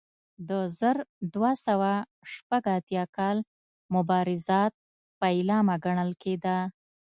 د 0.49 0.51
زر 0.79 0.97
دوه 1.33 1.51
سوه 1.65 1.91
شپږ 2.33 2.63
اتیا 2.77 3.03
کال 3.17 3.37
مبارزات 3.95 4.73
پیلامه 5.21 5.75
ګڼل 5.85 6.11
کېده. 6.23 6.57